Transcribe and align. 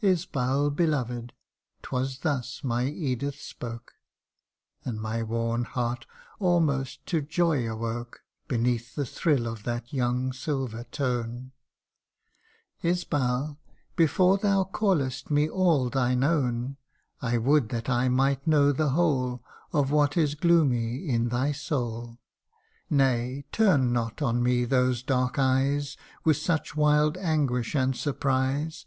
1 0.00 0.10
Isbal, 0.12 0.70
beloved!' 0.70 1.34
'twas 1.82 2.20
thus 2.20 2.64
my 2.64 2.86
Edith 2.86 3.34
spoke, 3.38 3.92
(And 4.86 4.98
my 4.98 5.22
worn 5.22 5.64
heart 5.64 6.06
almost 6.40 7.04
to 7.08 7.20
joy 7.20 7.70
awoke 7.70 8.22
Beneath 8.48 8.94
the 8.94 9.04
thrill 9.04 9.46
of 9.46 9.64
that 9.64 9.92
young 9.92 10.32
silver 10.32 10.84
tone 10.84 11.52
:)'Isbal, 12.82 13.58
before 13.94 14.38
thou 14.38 14.64
calFst 14.64 15.30
me 15.30 15.46
all 15.46 15.90
thine 15.90 16.24
own, 16.24 16.78
I 17.20 17.36
would 17.36 17.68
that 17.68 17.90
I 17.90 18.08
might 18.08 18.46
know 18.46 18.72
the 18.72 18.88
whole 18.96 19.44
Of 19.74 19.90
what 19.90 20.16
is 20.16 20.34
gloomy 20.34 21.06
in 21.06 21.28
thy 21.28 21.52
soul. 21.52 22.18
26 22.88 22.88
THE 22.88 22.94
UNDYING 22.94 22.96
ONE. 22.96 22.96
Nay, 23.36 23.44
turn 23.52 23.92
not 23.92 24.22
on 24.22 24.42
me 24.42 24.64
those 24.64 25.02
dark 25.02 25.38
eyes 25.38 25.98
With 26.24 26.38
such 26.38 26.74
wild 26.74 27.18
anguish 27.18 27.74
and 27.74 27.94
surprise. 27.94 28.86